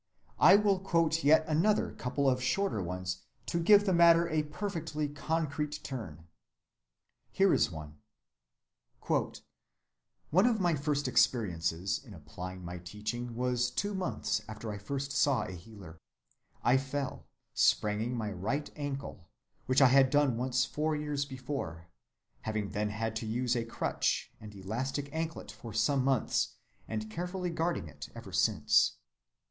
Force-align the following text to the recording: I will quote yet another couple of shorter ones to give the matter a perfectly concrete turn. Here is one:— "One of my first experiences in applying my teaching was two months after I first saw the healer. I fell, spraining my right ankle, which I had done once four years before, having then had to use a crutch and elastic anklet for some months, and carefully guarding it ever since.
I 0.39 0.55
will 0.55 0.79
quote 0.79 1.23
yet 1.23 1.45
another 1.47 1.91
couple 1.91 2.27
of 2.27 2.41
shorter 2.41 2.81
ones 2.81 3.19
to 3.45 3.59
give 3.61 3.85
the 3.85 3.93
matter 3.93 4.27
a 4.27 4.41
perfectly 4.41 5.07
concrete 5.07 5.79
turn. 5.83 6.27
Here 7.31 7.53
is 7.53 7.69
one:— 7.69 7.99
"One 9.01 10.47
of 10.47 10.59
my 10.59 10.73
first 10.73 11.07
experiences 11.07 12.01
in 12.03 12.15
applying 12.15 12.65
my 12.65 12.79
teaching 12.79 13.35
was 13.35 13.69
two 13.69 13.93
months 13.93 14.41
after 14.47 14.71
I 14.71 14.79
first 14.79 15.11
saw 15.11 15.45
the 15.45 15.51
healer. 15.51 15.99
I 16.63 16.77
fell, 16.77 17.27
spraining 17.53 18.17
my 18.17 18.31
right 18.31 18.71
ankle, 18.75 19.29
which 19.67 19.83
I 19.83 19.87
had 19.89 20.09
done 20.09 20.35
once 20.35 20.65
four 20.65 20.95
years 20.95 21.25
before, 21.25 21.89
having 22.41 22.71
then 22.71 22.89
had 22.89 23.15
to 23.17 23.27
use 23.27 23.55
a 23.55 23.65
crutch 23.65 24.31
and 24.41 24.55
elastic 24.55 25.09
anklet 25.13 25.51
for 25.51 25.73
some 25.73 26.03
months, 26.03 26.55
and 26.87 27.07
carefully 27.11 27.51
guarding 27.51 27.87
it 27.87 28.09
ever 28.15 28.31
since. 28.31 28.93